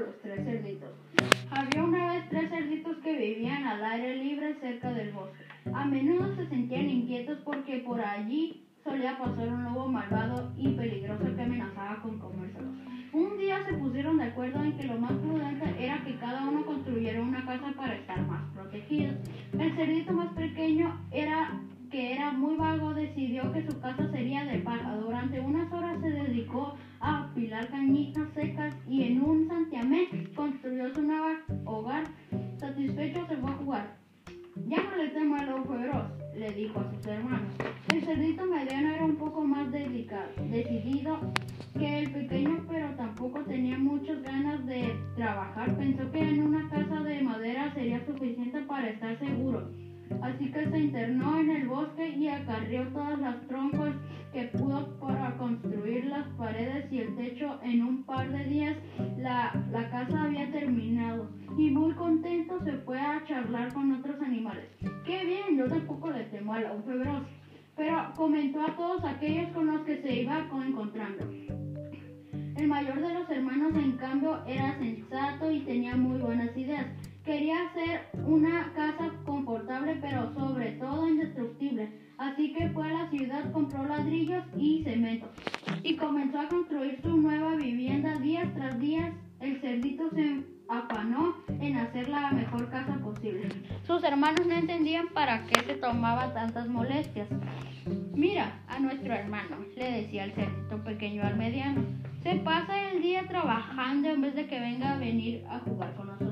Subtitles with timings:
[0.00, 0.90] los tres cerditos.
[1.50, 5.44] Había una vez tres cerditos que vivían al aire libre cerca del bosque.
[5.72, 11.24] A menudo se sentían inquietos porque por allí solía pasar un lobo malvado y peligroso
[11.34, 12.74] que amenazaba con comérselos.
[13.12, 16.64] Un día se pusieron de acuerdo en que lo más prudente era que cada uno
[16.64, 19.16] construyera una casa para estar más protegidos.
[19.58, 24.58] El cerdito más pequeño era que era muy vago, decidió que su casa sería de
[24.58, 24.96] paja.
[24.96, 31.02] Durante unas horas se dedicó a apilar cañitas secas y en un santiamén construyó su
[31.02, 31.26] nuevo
[31.64, 32.04] hogar.
[32.58, 33.96] Satisfecho se fue a jugar.
[34.68, 36.04] Ya no le temo lobo feroz,
[36.36, 37.54] le dijo a sus hermanos.
[37.92, 41.18] El cerdito mediano era un poco más decidido
[41.76, 45.76] que el pequeño, pero tampoco tenía muchas ganas de trabajar.
[45.76, 49.70] Pensó que en una casa de madera sería suficiente para estar seguro.
[50.22, 53.90] Así que se internó en el bosque y acarrió todas las troncos
[54.32, 57.58] que pudo para construir las paredes y el techo.
[57.62, 58.76] En un par de días
[59.18, 64.66] la, la casa había terminado y muy contento se fue a charlar con otros animales.
[65.04, 65.56] ¡Qué bien!
[65.56, 67.22] Yo tampoco le temo a la feroz,
[67.76, 71.26] pero comentó a todos aquellos con los que se iba encontrando.
[72.56, 76.86] El mayor de los hermanos, en cambio, era sensato y tenía muy buenas ideas.
[77.24, 78.59] Quería hacer una
[83.70, 85.28] compró ladrillos y cemento
[85.82, 89.12] y comenzó a construir su nueva vivienda días tras días.
[89.40, 93.48] El cerdito se afanó en hacer la mejor casa posible.
[93.86, 97.28] Sus hermanos no entendían para qué se tomaba tantas molestias.
[98.14, 101.82] Mira a nuestro hermano, le decía el cerdito pequeño al mediano.
[102.22, 106.08] Se pasa el día trabajando en vez de que venga a venir a jugar con
[106.08, 106.29] nosotros.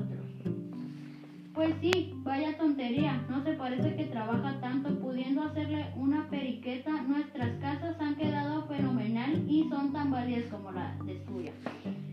[1.59, 3.21] Pues sí, vaya tontería.
[3.29, 7.01] No se parece que trabaja tanto pudiendo hacerle una periqueta.
[7.01, 11.51] Nuestras casas han quedado fenomenal y son tan válidas como la de suya.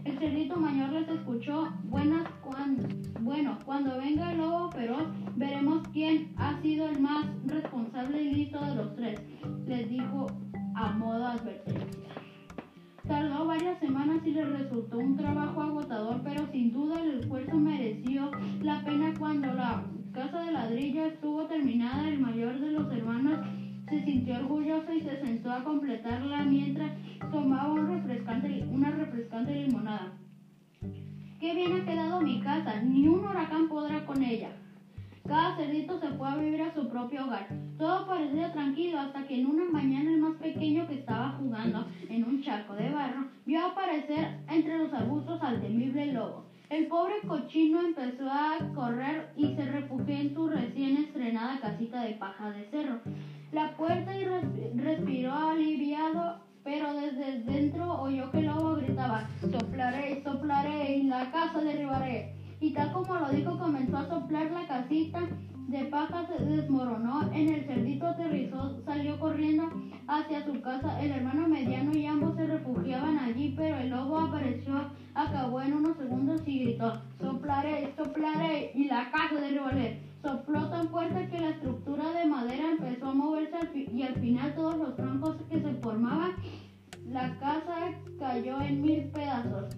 [0.04, 1.68] El cerdito mayor les escuchó.
[1.84, 2.88] Buenas cuando,
[3.20, 5.06] bueno, cuando venga el lobo feroz,
[5.36, 9.20] veremos quién ha sido el más responsable y listo de los tres.
[9.64, 10.26] Les dijo
[10.74, 12.06] a modo advertencia.
[13.06, 18.05] Tardó varias semanas y le resultó un trabajo agotador, pero sin duda el esfuerzo mereció
[25.56, 26.92] a completarla mientras
[27.30, 30.12] tomaba un refrescante, una refrescante limonada.
[31.40, 34.50] Qué bien ha quedado mi casa, ni un huracán podrá con ella.
[35.26, 37.48] Cada cerdito se fue a vivir a su propio hogar.
[37.78, 42.24] Todo parecía tranquilo hasta que en una mañana el más pequeño que estaba jugando en
[42.24, 46.44] un charco de barro vio aparecer entre los arbustos al temible lobo.
[46.68, 52.14] El pobre cochino empezó a correr y se refugió en su recién estrenada casita de
[52.14, 53.00] paja de cerro.
[53.52, 54.24] La puerta y
[54.78, 61.60] respiró aliviado, pero desde dentro oyó que el lobo gritaba, soplaré, soplaré y la casa
[61.60, 65.20] derribaré y tal como lo dijo comenzó a soplar la casita
[65.68, 69.64] de paja se desmoronó en el cerdito aterrizó salió corriendo
[70.06, 71.02] hacia su casa.
[71.02, 75.96] El hermano mediano y ambos se refugiaban allí pero el lobo apareció acabó en unos
[75.96, 82.10] segundos y gritó soplaré soplaré y la casa derribaré sopló tan fuerte que la estructura
[82.10, 86.32] de madera empezó a moverse y al final todos los troncos que se formaban
[87.08, 89.76] la casa cayó en mil pedazos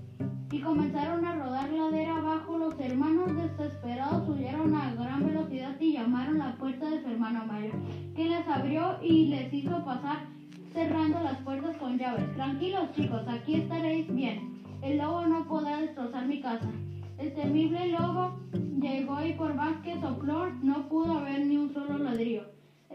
[0.51, 2.57] y comenzaron a rodar ladera abajo.
[2.57, 7.45] Los hermanos desesperados huyeron a gran velocidad y llamaron a la puerta de su hermano
[7.45, 7.75] mayor,
[8.17, 10.29] que les abrió y les hizo pasar
[10.73, 12.33] cerrando las puertas con llaves.
[12.35, 14.63] Tranquilos chicos, aquí estaréis bien.
[14.81, 16.71] El lobo no podrá destrozar mi casa.
[17.19, 18.39] El temible lobo
[18.81, 22.45] llegó y por más que sopló no pudo ver ni un solo ladrillo.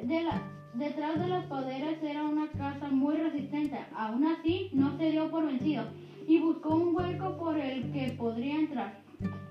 [0.01, 0.25] De
[0.75, 3.77] detrás de las paderas era una casa muy resistente.
[3.93, 5.83] Aún así, no se dio por vencido
[6.25, 9.03] y buscó un hueco por el que podría entrar.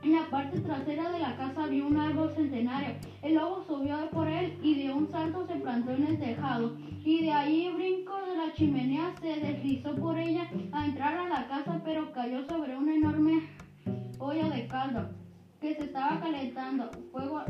[0.02, 2.96] En la parte trasera de la casa había un árbol centenario.
[3.22, 6.76] El lobo subió por él y de un salto se plantó en el tejado.
[7.04, 11.46] Y de ahí brincó de la chimenea, se deslizó por ella a entrar a la
[11.46, 11.81] casa,
[16.08, 16.90] calentando.
[17.10, 17.42] Fuego,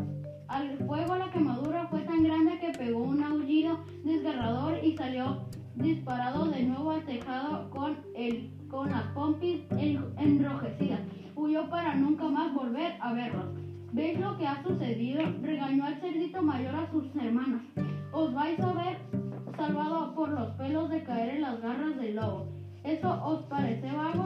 [0.49, 6.47] al fuego la quemadura fue tan grande que pegó un aullido desgarrador y salió disparado
[6.47, 11.01] de nuevo al tejado con, el, con las pompis enrojecidas.
[11.35, 13.47] Huyó para nunca más volver a verlos.
[13.93, 15.23] ¿Veis lo que ha sucedido?
[15.43, 17.63] Regañó al cerdito mayor a sus hermanos.
[18.13, 18.99] Os vais a ver
[19.57, 22.47] salvado por los pelos de caer en las garras del lobo.
[22.85, 24.22] ¿Eso os parece vagos?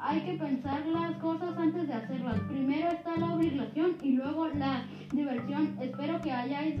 [0.00, 2.40] hay que pensar las cosas antes de hacerlas.
[2.48, 5.76] Primero está la obligación y luego la diversión.
[5.80, 6.80] Espero que hayáis,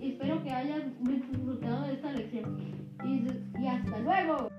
[0.00, 2.56] espero que hayas disfrutado de esta lección.
[3.04, 4.49] y hasta luego.